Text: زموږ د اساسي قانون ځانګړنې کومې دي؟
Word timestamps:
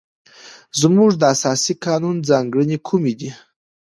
زموږ 0.81 1.09
د 1.17 1.23
اساسي 1.33 1.73
قانون 1.85 2.17
ځانګړنې 2.29 2.77
کومې 2.87 3.13
دي؟ 3.19 3.29